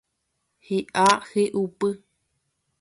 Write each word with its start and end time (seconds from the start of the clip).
Hi'a 0.69 1.05
hi'upy. 1.29 1.93